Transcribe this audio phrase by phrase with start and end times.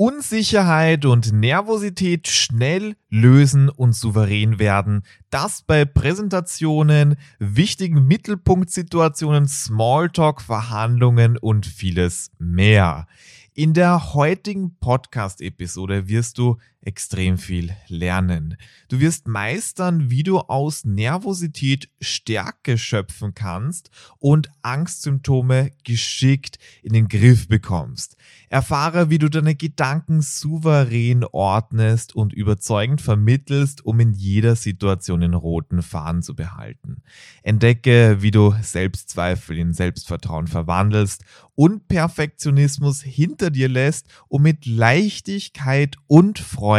[0.00, 5.02] Unsicherheit und Nervosität schnell lösen und souverän werden.
[5.28, 13.08] Das bei Präsentationen, wichtigen Mittelpunktsituationen, Smalltalk, Verhandlungen und vieles mehr.
[13.54, 16.58] In der heutigen Podcast-Episode wirst du
[16.88, 18.56] extrem viel lernen.
[18.88, 27.08] Du wirst meistern, wie du aus Nervosität Stärke schöpfen kannst und Angstsymptome geschickt in den
[27.08, 28.16] Griff bekommst.
[28.48, 35.34] Erfahre, wie du deine Gedanken souverän ordnest und überzeugend vermittelst, um in jeder Situation den
[35.34, 37.02] roten Faden zu behalten.
[37.42, 41.22] Entdecke, wie du Selbstzweifel in Selbstvertrauen verwandelst
[41.54, 46.77] und Perfektionismus hinter dir lässt, um mit Leichtigkeit und Freude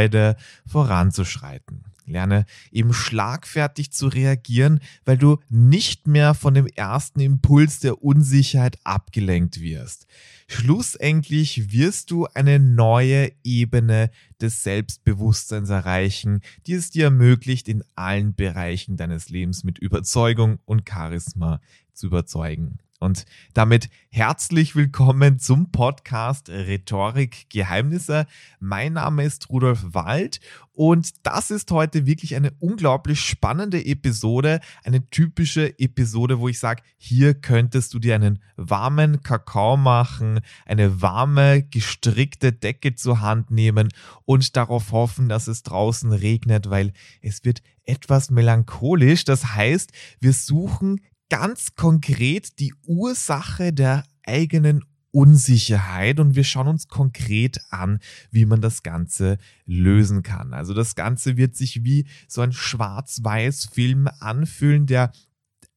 [0.66, 1.84] voranzuschreiten.
[2.10, 8.80] Lerne eben schlagfertig zu reagieren, weil du nicht mehr von dem ersten Impuls der Unsicherheit
[8.84, 10.08] abgelenkt wirst.
[10.48, 14.10] Schlussendlich wirst du eine neue Ebene
[14.42, 20.90] des Selbstbewusstseins erreichen, die es dir ermöglicht, in allen Bereichen deines Lebens mit Überzeugung und
[20.90, 21.62] Charisma
[21.94, 22.80] zu überzeugen.
[23.02, 28.26] Und damit herzlich willkommen zum Podcast Rhetorik Geheimnisse.
[28.60, 30.42] Mein Name ist Rudolf Wald
[30.74, 36.84] und das ist heute wirklich eine unglaublich spannende Episode, eine typische Episode, wo ich sage,
[36.98, 43.88] hier könntest du dir einen warmen Kakao machen, eine warme gestrickte Decke zur Hand nehmen
[44.26, 49.24] und darauf hoffen, dass es draußen regnet, weil es wird etwas melancholisch.
[49.26, 56.88] Das heißt, wir suchen ganz konkret die Ursache der eigenen Unsicherheit und wir schauen uns
[56.88, 58.00] konkret an,
[58.30, 60.54] wie man das Ganze lösen kann.
[60.54, 65.12] Also das Ganze wird sich wie so ein Schwarz-Weiß-Film anfühlen, der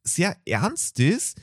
[0.03, 1.41] sehr ernst ist,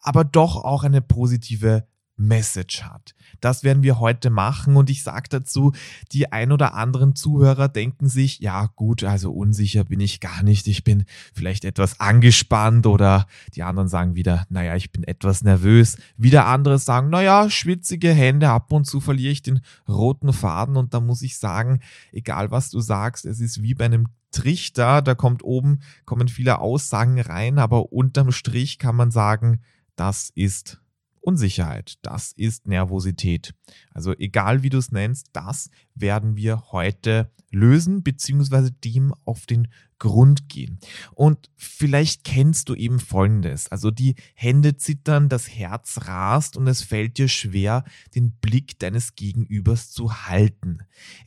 [0.00, 1.86] aber doch auch eine positive
[2.22, 3.14] Message hat.
[3.40, 5.72] Das werden wir heute machen und ich sage dazu,
[6.12, 10.66] die ein oder anderen Zuhörer denken sich, ja gut, also unsicher bin ich gar nicht,
[10.68, 15.96] ich bin vielleicht etwas angespannt oder die anderen sagen wieder, naja, ich bin etwas nervös.
[16.16, 20.94] Wieder andere sagen, naja, schwitzige Hände, ab und zu verliere ich den roten Faden und
[20.94, 21.80] da muss ich sagen,
[22.12, 26.58] egal was du sagst, es ist wie bei einem Trichter, da kommt oben, kommen viele
[26.58, 29.60] Aussagen rein, aber unterm Strich kann man sagen,
[29.96, 30.81] das ist
[31.22, 33.54] Unsicherheit, das ist Nervosität.
[33.92, 39.68] Also egal wie du es nennst, das werden wir heute lösen beziehungsweise dem auf den
[40.02, 40.80] Grund gehen.
[41.12, 43.70] Und vielleicht kennst du eben Folgendes.
[43.70, 47.84] Also die Hände zittern, das Herz rast und es fällt dir schwer,
[48.16, 50.78] den Blick deines Gegenübers zu halten.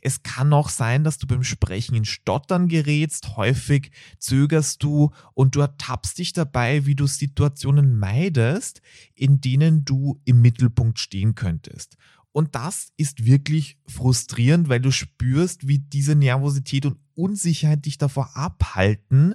[0.02, 3.38] Es kann auch sein, dass du beim Sprechen in Stottern gerätst.
[3.38, 8.82] Häufig zögerst du und du ertappst dich dabei, wie du Situationen meidest,
[9.14, 11.96] in denen du im Mittelpunkt stehen könntest.
[12.32, 18.36] Und das ist wirklich frustrierend, weil du spürst, wie diese Nervosität und Unsicherheit dich davor
[18.36, 19.34] abhalten,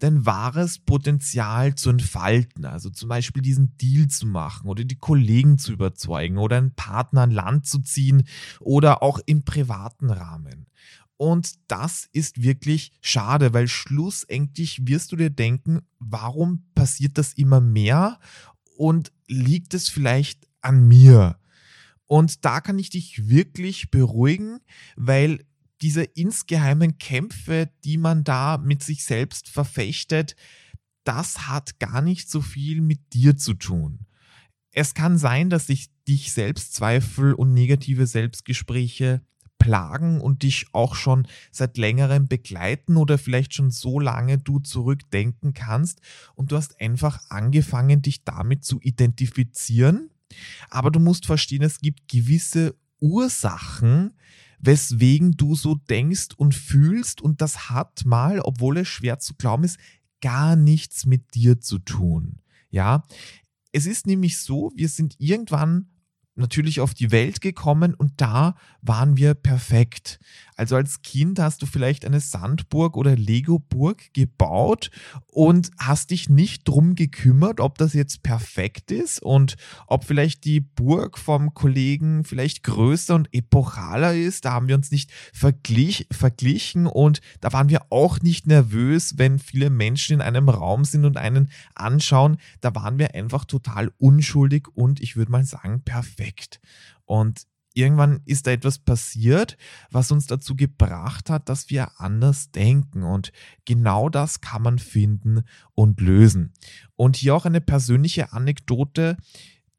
[0.00, 2.64] dein wahres Potenzial zu entfalten.
[2.64, 7.22] Also zum Beispiel diesen Deal zu machen oder die Kollegen zu überzeugen oder einen Partner
[7.22, 8.24] an Land zu ziehen
[8.58, 10.66] oder auch im privaten Rahmen.
[11.16, 17.60] Und das ist wirklich schade, weil schlussendlich wirst du dir denken, warum passiert das immer
[17.60, 18.18] mehr
[18.78, 21.36] und liegt es vielleicht an mir?
[22.06, 24.60] Und da kann ich dich wirklich beruhigen,
[24.96, 25.44] weil
[25.82, 30.36] diese insgeheimen Kämpfe, die man da mit sich selbst verfechtet,
[31.04, 34.06] das hat gar nicht so viel mit dir zu tun.
[34.72, 39.22] Es kann sein, dass sich dich Selbstzweifel und negative Selbstgespräche
[39.58, 45.52] plagen und dich auch schon seit längerem begleiten oder vielleicht schon so lange du zurückdenken
[45.52, 46.00] kannst
[46.34, 50.10] und du hast einfach angefangen, dich damit zu identifizieren
[50.68, 54.12] aber du musst verstehen, es gibt gewisse Ursachen,
[54.60, 59.64] weswegen du so denkst und fühlst und das hat mal, obwohl es schwer zu glauben
[59.64, 59.78] ist,
[60.20, 62.40] gar nichts mit dir zu tun.
[62.70, 63.04] Ja,
[63.72, 65.90] es ist nämlich so, wir sind irgendwann
[66.34, 70.18] natürlich auf die Welt gekommen und da waren wir perfekt.
[70.60, 74.90] Also als Kind hast du vielleicht eine Sandburg oder Lego-Burg gebaut
[75.26, 80.60] und hast dich nicht drum gekümmert, ob das jetzt perfekt ist und ob vielleicht die
[80.60, 84.44] Burg vom Kollegen vielleicht größer und epochaler ist.
[84.44, 89.38] Da haben wir uns nicht verglich, verglichen und da waren wir auch nicht nervös, wenn
[89.38, 92.36] viele Menschen in einem Raum sind und einen anschauen.
[92.60, 96.60] Da waren wir einfach total unschuldig und ich würde mal sagen perfekt.
[97.06, 99.56] Und irgendwann ist da etwas passiert,
[99.90, 103.02] was uns dazu gebracht hat, dass wir anders denken.
[103.02, 103.32] Und
[103.64, 105.42] genau das kann man finden
[105.74, 106.52] und lösen.
[106.96, 109.16] Und hier auch eine persönliche Anekdote.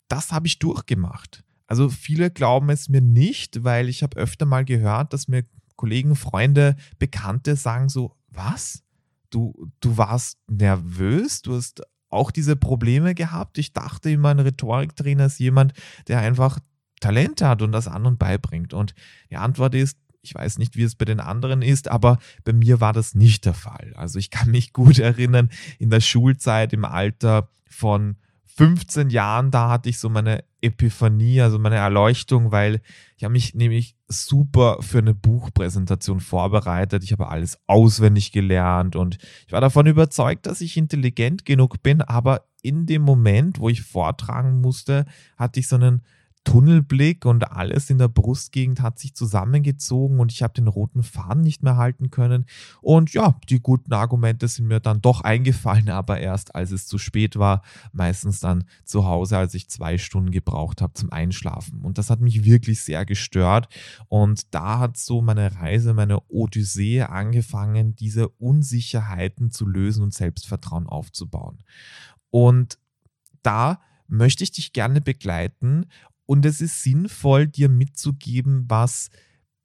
[0.08, 1.44] Das habe ich durchgemacht.
[1.68, 5.46] Also viele glauben es mir nicht, weil ich habe öfter mal gehört, dass mir
[5.78, 8.84] Kollegen, Freunde, Bekannte sagen so, was?
[9.30, 13.58] Du, du warst nervös, du hast auch diese Probleme gehabt.
[13.58, 15.74] Ich dachte immer, ein Rhetoriktrainer ist jemand,
[16.08, 16.60] der einfach
[17.02, 18.74] Talent hat und das anderen beibringt.
[18.74, 18.94] Und
[19.30, 22.80] die Antwort ist, ich weiß nicht, wie es bei den anderen ist, aber bei mir
[22.80, 23.94] war das nicht der Fall.
[23.96, 25.50] Also ich kann mich gut erinnern,
[25.80, 28.16] in der Schulzeit im Alter von
[28.56, 32.82] 15 Jahren, da hatte ich so meine Epiphanie, also meine Erleuchtung, weil
[33.18, 37.04] ich habe mich nämlich super für eine Buchpräsentation vorbereitet.
[37.04, 42.02] Ich habe alles auswendig gelernt und ich war davon überzeugt, dass ich intelligent genug bin,
[42.02, 45.06] aber in dem Moment, wo ich vortragen musste,
[45.38, 46.04] hatte ich so einen
[46.44, 51.44] Tunnelblick und alles in der Brustgegend hat sich zusammengezogen und ich habe den roten Faden
[51.44, 52.46] nicht mehr halten können.
[52.82, 56.98] Und ja, die guten Argumente sind mir dann doch eingefallen, aber erst als es zu
[56.98, 57.62] spät war,
[57.94, 61.82] meistens dann zu Hause, als ich zwei Stunden gebraucht habe zum Einschlafen.
[61.82, 63.70] Und das hat mich wirklich sehr gestört.
[64.08, 70.88] Und da hat so meine Reise, meine Odyssee angefangen, diese Unsicherheiten zu lösen und Selbstvertrauen
[70.88, 71.60] aufzubauen.
[72.32, 72.80] Und
[73.44, 73.80] da
[74.12, 75.86] möchte ich dich gerne begleiten
[76.32, 79.10] und es ist sinnvoll, dir mitzugeben, was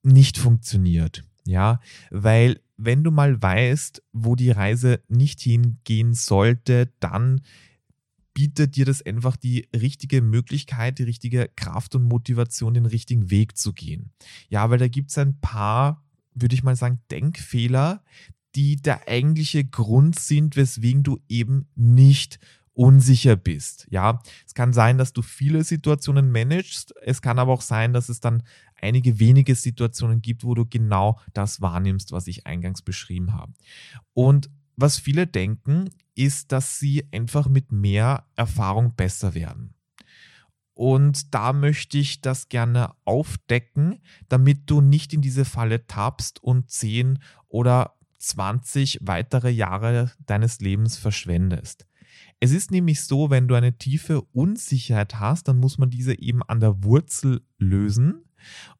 [0.03, 1.23] nicht funktioniert.
[1.47, 1.79] Ja,
[2.11, 7.41] weil wenn du mal weißt, wo die Reise nicht hingehen sollte, dann
[8.35, 13.57] bietet dir das einfach die richtige Möglichkeit, die richtige Kraft und Motivation, den richtigen Weg
[13.57, 14.11] zu gehen.
[14.49, 16.05] Ja, weil da gibt es ein paar,
[16.35, 18.03] würde ich mal sagen, Denkfehler,
[18.57, 22.41] die der eigentliche Grund sind, weswegen du eben nicht
[22.77, 23.87] unsicher bist.
[23.91, 26.95] Ja, es kann sein, dass du viele Situationen managst.
[27.03, 28.43] Es kann aber auch sein, dass es dann
[28.81, 33.53] einige wenige Situationen gibt, wo du genau das wahrnimmst, was ich eingangs beschrieben habe.
[34.13, 39.75] Und was viele denken, ist, dass sie einfach mit mehr Erfahrung besser werden.
[40.75, 46.71] Und da möchte ich das gerne aufdecken, damit du nicht in diese Falle tappst und
[46.71, 51.87] 10 oder 20 weitere Jahre deines Lebens verschwendest.
[52.41, 56.43] Es ist nämlich so, wenn du eine tiefe Unsicherheit hast, dann muss man diese eben
[56.43, 58.25] an der Wurzel lösen.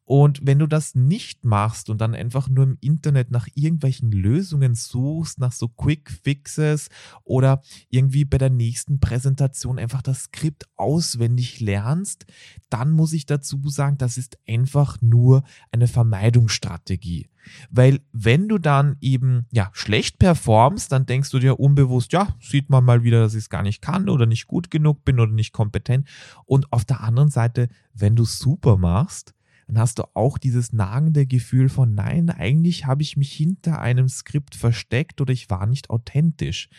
[0.07, 4.73] Und wenn du das nicht machst und dann einfach nur im Internet nach irgendwelchen Lösungen
[4.73, 6.87] suchst, nach so Quick Fixes
[7.25, 12.25] oder irgendwie bei der nächsten Präsentation einfach das Skript auswendig lernst,
[12.69, 15.43] dann muss ich dazu sagen, das ist einfach nur
[15.73, 17.27] eine Vermeidungsstrategie.
[17.69, 22.69] Weil wenn du dann eben ja schlecht performst, dann denkst du dir unbewusst, ja, sieht
[22.69, 25.33] man mal wieder, dass ich es gar nicht kann oder nicht gut genug bin oder
[25.33, 26.07] nicht kompetent.
[26.45, 29.33] Und auf der anderen Seite, wenn du super machst,
[29.67, 34.07] dann hast du auch dieses nagende Gefühl von, nein, eigentlich habe ich mich hinter einem
[34.07, 36.69] Skript versteckt oder ich war nicht authentisch.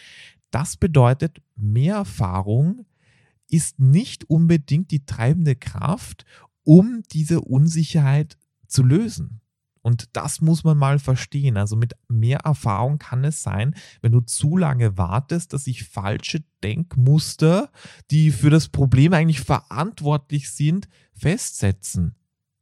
[0.51, 2.87] Das bedeutet, mehr Erfahrung
[3.51, 6.25] ist nicht unbedingt die treibende Kraft,
[6.65, 9.41] um diese Unsicherheit zu lösen.
[9.83, 11.57] Und das muss man mal verstehen.
[11.57, 16.45] Also mit mehr Erfahrung kann es sein, wenn du zu lange wartest, dass sich falsche
[16.63, 17.71] Denkmuster,
[18.11, 22.18] die für das Problem eigentlich verantwortlich sind, festsetzen.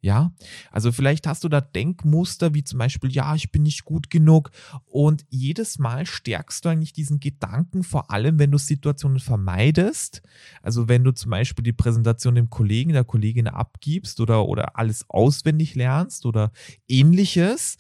[0.07, 0.31] Ja,
[0.71, 4.53] also vielleicht hast du da Denkmuster wie zum Beispiel, ja, ich bin nicht gut genug
[4.85, 10.23] und jedes Mal stärkst du eigentlich diesen Gedanken, vor allem wenn du Situationen vermeidest.
[10.63, 15.11] Also wenn du zum Beispiel die Präsentation dem Kollegen, der Kollegin abgibst oder, oder alles
[15.11, 16.53] auswendig lernst oder
[16.87, 17.77] ähnliches,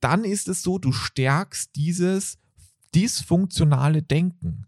[0.00, 2.38] dann ist es so, du stärkst dieses
[2.96, 4.66] dysfunktionale Denken.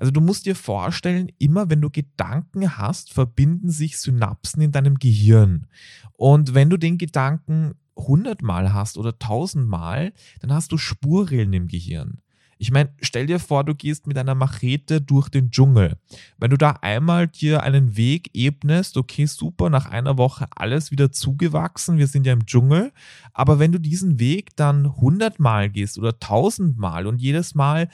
[0.00, 4.94] Also du musst dir vorstellen, immer wenn du Gedanken hast, verbinden sich Synapsen in deinem
[4.94, 5.66] Gehirn.
[6.14, 12.22] Und wenn du den Gedanken hundertmal hast oder tausendmal, dann hast du Spurrillen im Gehirn.
[12.62, 15.96] Ich meine, stell dir vor, du gehst mit einer Machete durch den Dschungel.
[16.36, 21.10] Wenn du da einmal dir einen Weg ebnest, okay, super, nach einer Woche alles wieder
[21.10, 22.92] zugewachsen, wir sind ja im Dschungel.
[23.32, 27.88] Aber wenn du diesen Weg dann hundertmal gehst oder tausendmal und jedes Mal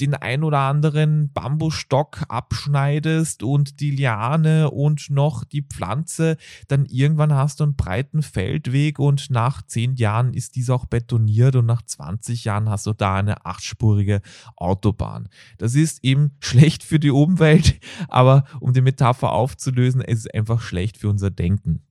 [0.00, 6.36] den ein oder anderen Bambusstock abschneidest und die Liane und noch die Pflanze,
[6.68, 11.56] dann irgendwann hast du einen breiten Feldweg und nach zehn Jahren ist dies auch betoniert
[11.56, 14.20] und nach 20 Jahren hast du da eine achtspurige
[14.56, 15.28] Autobahn.
[15.58, 20.60] Das ist eben schlecht für die Umwelt, aber um die Metapher aufzulösen, es ist einfach
[20.60, 21.82] schlecht für unser Denken.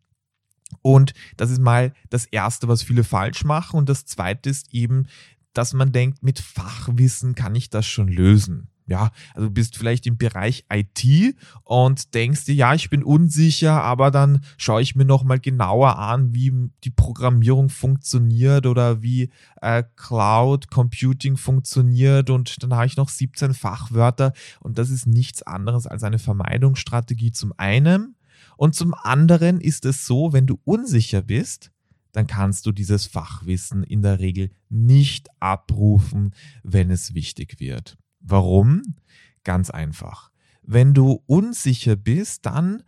[0.81, 3.77] Und das ist mal das Erste, was viele falsch machen.
[3.77, 5.07] Und das Zweite ist eben,
[5.53, 8.69] dass man denkt, mit Fachwissen kann ich das schon lösen.
[8.85, 13.81] Ja, also du bist vielleicht im Bereich IT und denkst dir, ja, ich bin unsicher,
[13.81, 16.51] aber dann schaue ich mir nochmal genauer an, wie
[16.83, 19.29] die Programmierung funktioniert oder wie
[19.61, 25.43] äh, Cloud Computing funktioniert und dann habe ich noch 17 Fachwörter und das ist nichts
[25.43, 28.15] anderes als eine Vermeidungsstrategie zum einen
[28.57, 31.72] Und zum anderen ist es so, wenn du unsicher bist,
[32.13, 37.97] dann kannst du dieses Fachwissen in der Regel nicht abrufen, wenn es wichtig wird.
[38.21, 38.81] Warum?
[39.43, 40.31] Ganz einfach.
[40.61, 42.83] Wenn du unsicher bist, dann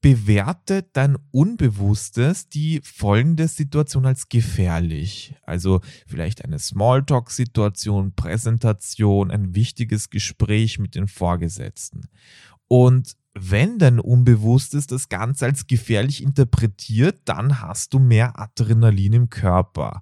[0.00, 5.34] bewertet dein Unbewusstes die folgende Situation als gefährlich.
[5.44, 12.08] Also vielleicht eine Smalltalk-Situation, Präsentation, ein wichtiges Gespräch mit den Vorgesetzten.
[12.68, 19.30] Und wenn dein Unbewusstes das Ganze als gefährlich interpretiert, dann hast du mehr Adrenalin im
[19.30, 20.00] Körper.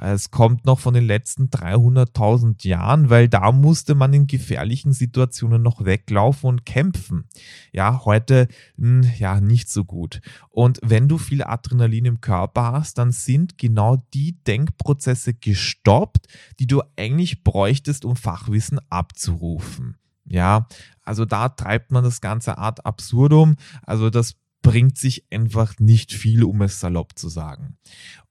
[0.00, 5.60] Es kommt noch von den letzten 300.000 Jahren, weil da musste man in gefährlichen Situationen
[5.60, 7.24] noch weglaufen und kämpfen.
[7.72, 10.20] Ja, heute hm, ja nicht so gut.
[10.50, 16.28] Und wenn du viel Adrenalin im Körper hast, dann sind genau die Denkprozesse gestoppt,
[16.60, 19.96] die du eigentlich bräuchtest, um Fachwissen abzurufen.
[20.28, 20.68] Ja,
[21.02, 23.56] also da treibt man das ganze Art absurdum.
[23.82, 27.78] Also das bringt sich einfach nicht viel, um es salopp zu sagen.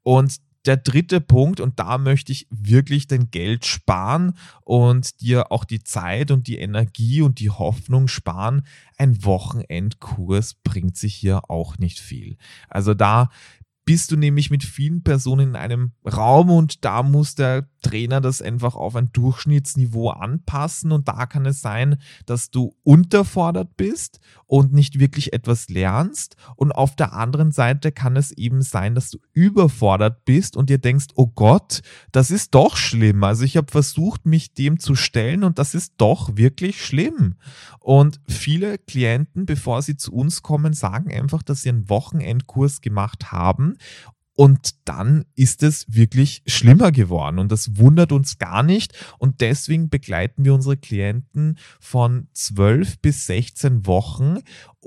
[0.04, 0.38] Und
[0.68, 5.82] der dritte Punkt, und da möchte ich wirklich dein Geld sparen und dir auch die
[5.82, 12.00] Zeit und die Energie und die Hoffnung sparen, ein Wochenendkurs bringt sich hier auch nicht
[12.00, 12.38] viel.
[12.68, 13.30] Also da
[13.88, 18.42] bist du nämlich mit vielen Personen in einem Raum und da muss der Trainer das
[18.42, 24.74] einfach auf ein Durchschnittsniveau anpassen und da kann es sein, dass du unterfordert bist und
[24.74, 29.20] nicht wirklich etwas lernst und auf der anderen Seite kann es eben sein, dass du
[29.32, 33.24] überfordert bist und dir denkst, oh Gott, das ist doch schlimm.
[33.24, 37.36] Also ich habe versucht, mich dem zu stellen und das ist doch wirklich schlimm.
[37.80, 43.32] Und viele Klienten, bevor sie zu uns kommen, sagen einfach, dass sie einen Wochenendkurs gemacht
[43.32, 43.77] haben
[44.38, 48.94] und dann ist es wirklich schlimmer geworden und das wundert uns gar nicht.
[49.18, 54.38] Und deswegen begleiten wir unsere Klienten von 12 bis 16 Wochen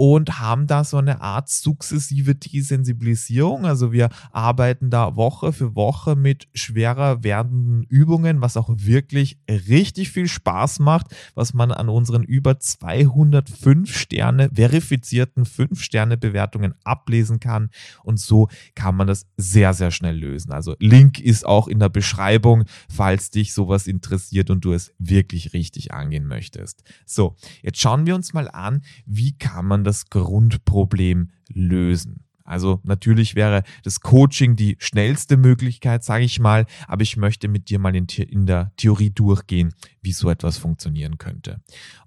[0.00, 3.66] und haben da so eine Art sukzessive Desensibilisierung.
[3.66, 10.08] Also wir arbeiten da Woche für Woche mit schwerer werdenden Übungen, was auch wirklich richtig
[10.08, 17.38] viel Spaß macht, was man an unseren über 205 Sterne verifizierten 5 Sterne Bewertungen ablesen
[17.38, 17.68] kann.
[18.02, 20.50] Und so kann man das sehr, sehr schnell lösen.
[20.50, 25.52] Also Link ist auch in der Beschreibung, falls dich sowas interessiert und du es wirklich
[25.52, 26.84] richtig angehen möchtest.
[27.04, 32.24] So, jetzt schauen wir uns mal an, wie kann man das das Grundproblem lösen.
[32.44, 37.70] Also natürlich wäre das Coaching die schnellste Möglichkeit, sage ich mal, aber ich möchte mit
[37.70, 41.60] dir mal in, in, der Theorie durchgehen, wie so etwas funktionieren könnte.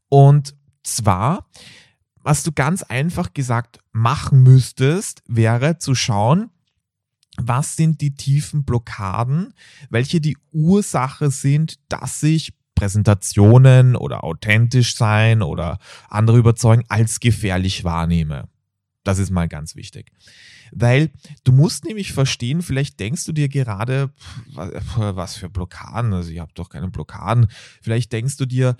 [0.09, 1.49] Und zwar,
[2.21, 6.49] was du ganz einfach gesagt machen müsstest, wäre zu schauen,
[7.37, 9.53] was sind die tiefen Blockaden,
[9.89, 17.85] welche die Ursache sind, dass sich Präsentationen oder authentisch sein oder andere überzeugen als gefährlich
[17.85, 18.49] wahrnehme.
[19.05, 20.11] Das ist mal ganz wichtig.
[20.73, 21.11] Weil
[21.45, 24.11] du musst nämlich verstehen, vielleicht denkst du dir gerade,
[24.53, 27.47] was für Blockaden, also ich habe doch keine Blockaden.
[27.81, 28.75] Vielleicht denkst du dir,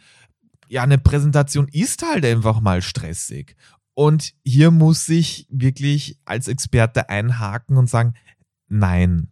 [0.68, 3.56] ja, eine Präsentation ist halt einfach mal stressig.
[3.94, 8.16] Und hier muss ich wirklich als Experte einhaken und sagen,
[8.68, 9.30] nein,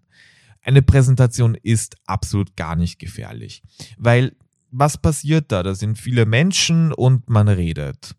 [0.61, 3.63] eine Präsentation ist absolut gar nicht gefährlich,
[3.97, 4.33] weil
[4.71, 5.63] was passiert da?
[5.63, 8.15] Da sind viele Menschen und man redet.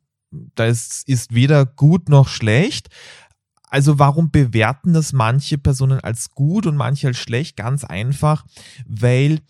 [0.54, 2.88] Das ist weder gut noch schlecht.
[3.68, 7.56] Also warum bewerten das manche Personen als gut und manche als schlecht?
[7.56, 8.44] Ganz einfach,
[8.86, 9.40] weil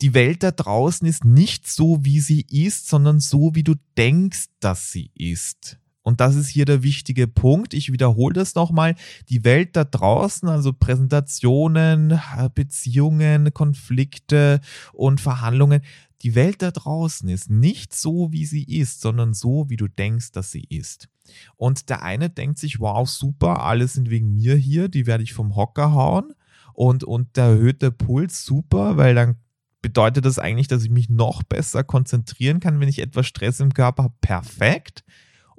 [0.00, 4.46] die Welt da draußen ist nicht so, wie sie ist, sondern so, wie du denkst,
[4.60, 5.79] dass sie ist.
[6.02, 7.74] Und das ist hier der wichtige Punkt.
[7.74, 8.94] Ich wiederhole das nochmal.
[9.28, 12.18] Die Welt da draußen, also Präsentationen,
[12.54, 14.60] Beziehungen, Konflikte
[14.92, 15.82] und Verhandlungen,
[16.22, 20.32] die Welt da draußen ist nicht so, wie sie ist, sondern so, wie du denkst,
[20.32, 21.08] dass sie ist.
[21.56, 25.32] Und der eine denkt sich, wow, super, alle sind wegen mir hier, die werde ich
[25.32, 26.34] vom Hocker hauen.
[26.74, 29.36] Und, und der erhöhte Puls, super, weil dann
[29.82, 33.72] bedeutet das eigentlich, dass ich mich noch besser konzentrieren kann, wenn ich etwas Stress im
[33.72, 34.14] Körper habe.
[34.20, 35.04] Perfekt.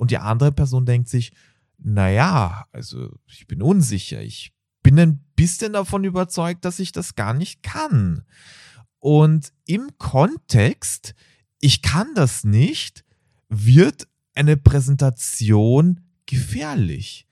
[0.01, 1.31] Und die andere Person denkt sich,
[1.77, 7.35] naja, also ich bin unsicher, ich bin ein bisschen davon überzeugt, dass ich das gar
[7.35, 8.23] nicht kann.
[8.97, 11.13] Und im Kontext,
[11.59, 13.05] ich kann das nicht,
[13.47, 17.27] wird eine Präsentation gefährlich.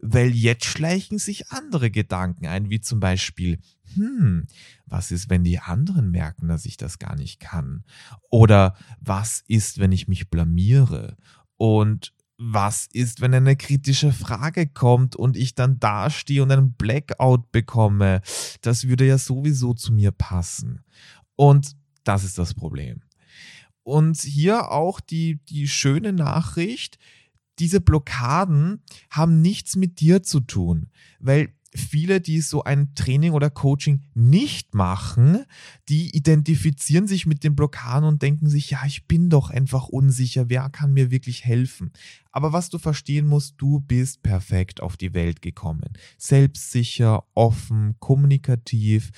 [0.00, 3.58] Weil jetzt schleichen sich andere Gedanken ein, wie zum Beispiel,
[3.94, 4.46] hm,
[4.86, 7.82] was ist, wenn die anderen merken, dass ich das gar nicht kann?
[8.30, 11.16] Oder was ist, wenn ich mich blamiere?
[11.62, 17.52] Und was ist, wenn eine kritische Frage kommt und ich dann dastehe und einen Blackout
[17.52, 18.20] bekomme?
[18.62, 20.82] Das würde ja sowieso zu mir passen.
[21.36, 23.02] Und das ist das Problem.
[23.84, 26.98] Und hier auch die, die schöne Nachricht,
[27.60, 30.90] diese Blockaden haben nichts mit dir zu tun,
[31.20, 35.44] weil viele, die so ein Training oder Coaching nicht machen,
[35.88, 40.48] die identifizieren sich mit den Blockaden und denken sich, ja, ich bin doch einfach unsicher,
[40.48, 41.92] wer kann mir wirklich helfen?
[42.30, 45.92] Aber was du verstehen musst, du bist perfekt auf die Welt gekommen.
[46.18, 49.10] Selbstsicher, offen, kommunikativ,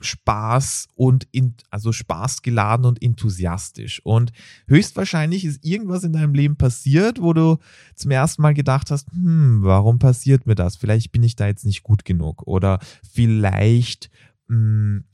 [0.00, 4.00] Spaß und in, also Spaß geladen und enthusiastisch.
[4.04, 4.32] Und
[4.66, 7.58] höchstwahrscheinlich ist irgendwas in deinem Leben passiert, wo du
[7.94, 10.76] zum ersten Mal gedacht hast, hm, warum passiert mir das?
[10.76, 14.10] Vielleicht bin ich da jetzt nicht gut genug oder vielleicht
[14.48, 15.04] mh, hm,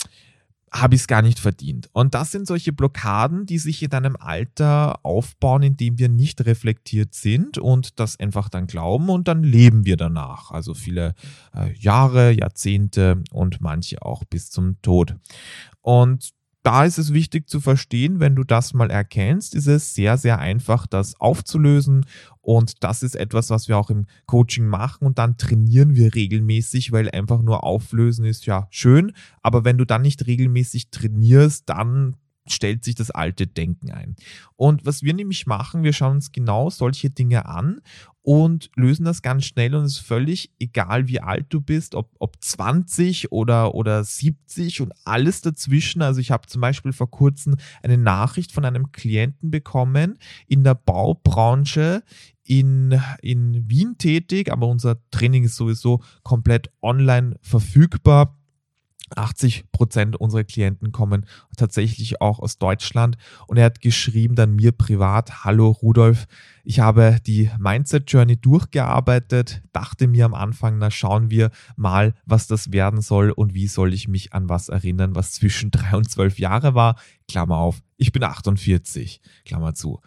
[0.80, 1.88] habe ich es gar nicht verdient.
[1.92, 7.14] Und das sind solche Blockaden, die sich in deinem Alter aufbauen, indem wir nicht reflektiert
[7.14, 10.50] sind und das einfach dann glauben und dann leben wir danach.
[10.50, 11.14] Also viele
[11.54, 15.14] äh, Jahre, Jahrzehnte und manche auch bis zum Tod.
[15.80, 16.30] Und
[16.66, 20.40] da ist es wichtig zu verstehen, wenn du das mal erkennst, ist es sehr, sehr
[20.40, 22.06] einfach, das aufzulösen.
[22.40, 25.06] Und das ist etwas, was wir auch im Coaching machen.
[25.06, 29.12] Und dann trainieren wir regelmäßig, weil einfach nur auflösen ist ja schön.
[29.42, 32.16] Aber wenn du dann nicht regelmäßig trainierst, dann
[32.48, 34.16] stellt sich das alte Denken ein.
[34.56, 37.80] Und was wir nämlich machen, wir schauen uns genau solche Dinge an
[38.26, 42.10] und lösen das ganz schnell und es ist völlig egal, wie alt du bist, ob,
[42.18, 46.02] ob 20 oder, oder 70 und alles dazwischen.
[46.02, 50.74] Also ich habe zum Beispiel vor kurzem eine Nachricht von einem Klienten bekommen in der
[50.74, 52.02] Baubranche
[52.42, 58.36] in, in Wien tätig, aber unser Training ist sowieso komplett online verfügbar
[59.14, 63.16] 80 Prozent unserer Klienten kommen tatsächlich auch aus Deutschland.
[63.46, 66.26] Und er hat geschrieben dann mir privat, hallo Rudolf,
[66.64, 72.48] ich habe die Mindset Journey durchgearbeitet, dachte mir am Anfang, na schauen wir mal, was
[72.48, 76.10] das werden soll und wie soll ich mich an was erinnern, was zwischen drei und
[76.10, 76.96] zwölf Jahre war.
[77.28, 80.00] Klammer auf, ich bin 48, Klammer zu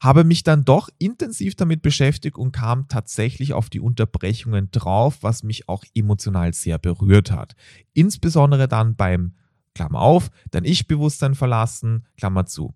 [0.00, 5.42] habe mich dann doch intensiv damit beschäftigt und kam tatsächlich auf die Unterbrechungen drauf, was
[5.42, 7.54] mich auch emotional sehr berührt hat.
[7.92, 9.34] Insbesondere dann beim
[9.74, 12.74] Klammer auf, dein Ich-Bewusstsein verlassen, Klammer zu.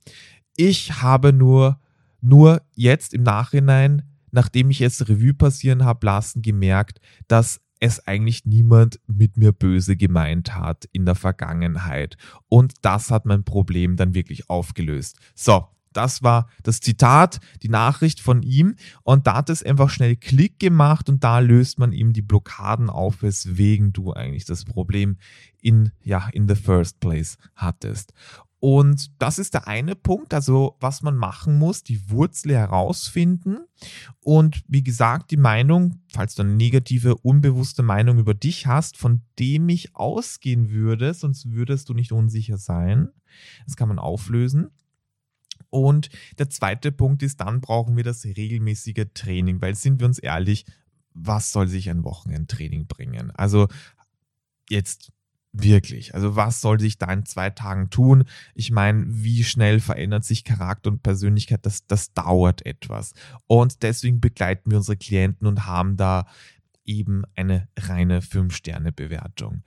[0.57, 1.81] Ich habe nur,
[2.20, 8.44] nur jetzt im Nachhinein, nachdem ich es Revue passieren habe lassen, gemerkt, dass es eigentlich
[8.44, 12.16] niemand mit mir böse gemeint hat in der Vergangenheit.
[12.49, 15.18] Und das hat mein Problem dann wirklich aufgelöst.
[15.35, 18.76] So, das war das Zitat, die Nachricht von ihm.
[19.02, 22.90] Und da hat es einfach schnell Klick gemacht und da löst man ihm die Blockaden
[22.90, 25.16] auf, weswegen du eigentlich das Problem
[25.61, 28.12] in, ja, in the first place hattest.
[28.64, 33.59] Und das ist der eine Punkt, also was man machen muss, die Wurzel herausfinden.
[34.20, 39.20] Und wie gesagt, die Meinung, falls du eine negative, unbewusste Meinung über dich hast, von
[39.38, 43.11] dem ich ausgehen würde, sonst würdest du nicht unsicher sein.
[43.66, 44.70] Das kann man auflösen.
[45.75, 46.09] Und
[46.39, 50.67] der zweite Punkt ist, dann brauchen wir das regelmäßige Training, weil sind wir uns ehrlich,
[51.15, 53.33] was soll sich ein Wochenendtraining bringen?
[53.33, 53.67] Also
[54.71, 55.13] jetzt
[55.53, 58.23] wirklich, also was soll sich da in zwei Tagen tun?
[58.55, 61.67] Ich meine, wie schnell verändert sich Charakter und Persönlichkeit?
[61.67, 63.13] Das, das dauert etwas.
[63.49, 66.29] Und deswegen begleiten wir unsere Klienten und haben da
[66.85, 69.65] eben eine reine 5-Sterne-Bewertung.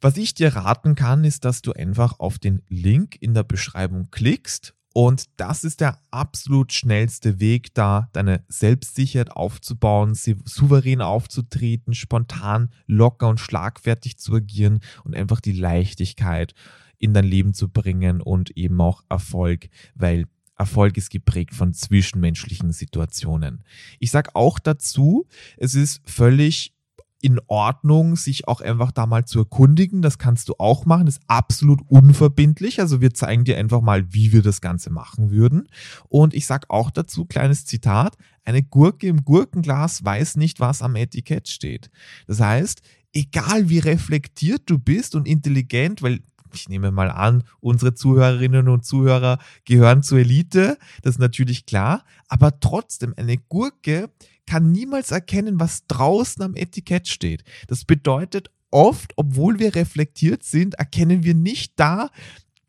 [0.00, 4.10] Was ich dir raten kann, ist, dass du einfach auf den Link in der Beschreibung
[4.10, 12.70] klickst und das ist der absolut schnellste Weg, da deine Selbstsicherheit aufzubauen, souverän aufzutreten, spontan,
[12.86, 16.54] locker und schlagfertig zu agieren und einfach die Leichtigkeit
[16.96, 22.72] in dein Leben zu bringen und eben auch Erfolg, weil Erfolg ist geprägt von zwischenmenschlichen
[22.72, 23.64] Situationen.
[23.98, 25.26] Ich sage auch dazu,
[25.58, 26.72] es ist völlig
[27.20, 30.02] in Ordnung, sich auch einfach da mal zu erkundigen.
[30.02, 31.06] Das kannst du auch machen.
[31.06, 32.80] Das ist absolut unverbindlich.
[32.80, 35.68] Also wir zeigen dir einfach mal, wie wir das Ganze machen würden.
[36.08, 40.94] Und ich sage auch dazu, kleines Zitat, eine Gurke im Gurkenglas weiß nicht, was am
[40.94, 41.90] Etikett steht.
[42.26, 46.20] Das heißt, egal wie reflektiert du bist und intelligent, weil
[46.52, 52.04] ich nehme mal an, unsere Zuhörerinnen und Zuhörer gehören zur Elite, das ist natürlich klar,
[52.28, 54.10] aber trotzdem eine Gurke
[54.46, 57.44] kann niemals erkennen, was draußen am Etikett steht.
[57.66, 62.10] Das bedeutet, oft, obwohl wir reflektiert sind, erkennen wir nicht da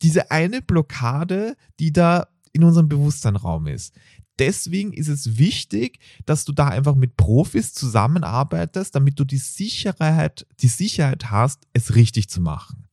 [0.02, 3.94] diese eine Blockade, die da in unserem Bewusstseinraum ist.
[4.40, 10.46] Deswegen ist es wichtig, dass du da einfach mit Profis zusammenarbeitest, damit du die Sicherheit,
[10.60, 12.88] die Sicherheit hast, es richtig zu machen.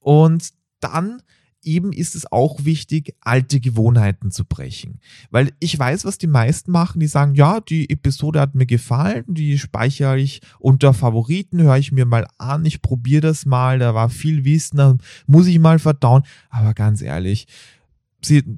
[0.00, 1.22] Und dann
[1.62, 5.00] eben ist es auch wichtig, alte Gewohnheiten zu brechen.
[5.30, 9.24] Weil ich weiß, was die meisten machen, die sagen, ja, die Episode hat mir gefallen,
[9.26, 13.94] die speichere ich unter Favoriten, höre ich mir mal an, ich probiere das mal, da
[13.94, 14.96] war viel Wissen, da
[15.26, 16.22] muss ich mal verdauen.
[16.50, 17.46] Aber ganz ehrlich,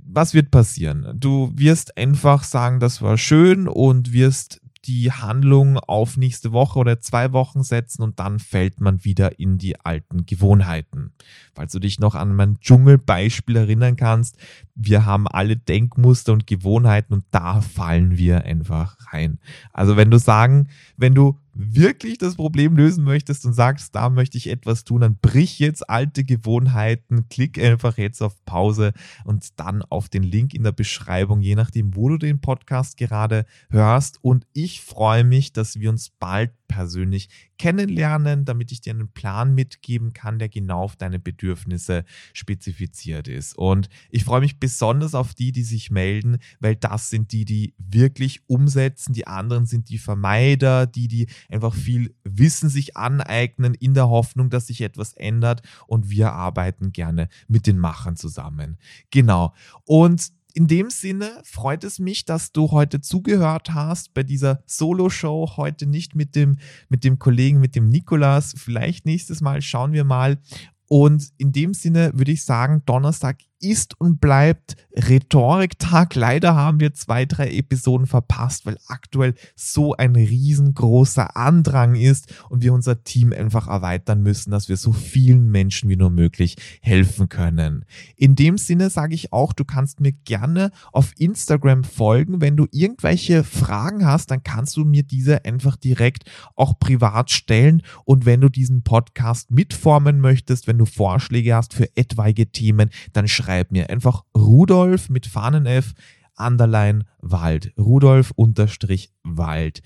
[0.06, 1.14] was wird passieren?
[1.14, 7.00] Du wirst einfach sagen, das war schön und wirst die Handlung auf nächste Woche oder
[7.00, 11.12] zwei Wochen setzen und dann fällt man wieder in die alten Gewohnheiten.
[11.54, 14.36] Falls du dich noch an mein Dschungelbeispiel erinnern kannst,
[14.74, 19.38] wir haben alle Denkmuster und Gewohnheiten und da fallen wir einfach rein.
[19.72, 24.36] Also wenn du sagen, wenn du wirklich das Problem lösen möchtest und sagst, da möchte
[24.36, 28.92] ich etwas tun, dann brich jetzt alte Gewohnheiten, klick einfach jetzt auf Pause
[29.24, 33.46] und dann auf den Link in der Beschreibung, je nachdem, wo du den Podcast gerade
[33.70, 34.18] hörst.
[34.22, 39.54] Und ich freue mich, dass wir uns bald persönlich kennenlernen, damit ich dir einen Plan
[39.54, 43.56] mitgeben kann, der genau auf deine Bedürfnisse spezifiziert ist.
[43.56, 47.74] Und ich freue mich besonders auf die, die sich melden, weil das sind die, die
[47.78, 49.12] wirklich umsetzen.
[49.12, 54.50] Die anderen sind die Vermeider, die, die einfach viel Wissen sich aneignen in der Hoffnung,
[54.50, 55.62] dass sich etwas ändert.
[55.86, 58.78] Und wir arbeiten gerne mit den Machern zusammen.
[59.12, 59.54] Genau.
[59.84, 65.56] Und in dem Sinne freut es mich, dass du heute zugehört hast bei dieser Solo-Show.
[65.56, 68.54] Heute nicht mit dem, mit dem Kollegen, mit dem Nikolas.
[68.56, 70.38] Vielleicht nächstes Mal schauen wir mal.
[70.86, 76.14] Und in dem Sinne würde ich sagen, Donnerstag ist und bleibt Rhetoriktag.
[76.14, 82.62] Leider haben wir zwei, drei Episoden verpasst, weil aktuell so ein riesengroßer Andrang ist und
[82.62, 87.28] wir unser Team einfach erweitern müssen, dass wir so vielen Menschen wie nur möglich helfen
[87.28, 87.84] können.
[88.16, 92.40] In dem Sinne sage ich auch, du kannst mir gerne auf Instagram folgen.
[92.40, 97.82] Wenn du irgendwelche Fragen hast, dann kannst du mir diese einfach direkt auch privat stellen.
[98.04, 103.26] Und wenn du diesen Podcast mitformen möchtest, wenn du Vorschläge hast für etwaige Themen, dann
[103.26, 105.92] schreib schreib mir einfach Rudolf mit Fahnen F,
[106.36, 107.72] Underline Wald.
[107.78, 109.80] Rudolf unterstrich Wald.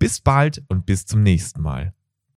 [0.00, 1.94] Bis bald und bis zum nächsten Mal.